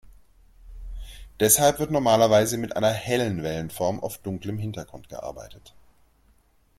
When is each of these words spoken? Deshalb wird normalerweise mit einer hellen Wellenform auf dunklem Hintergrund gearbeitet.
Deshalb 1.39 1.77
wird 1.77 1.91
normalerweise 1.91 2.57
mit 2.57 2.75
einer 2.75 2.89
hellen 2.89 3.43
Wellenform 3.43 3.99
auf 3.99 4.17
dunklem 4.17 4.57
Hintergrund 4.57 5.09
gearbeitet. 5.09 5.75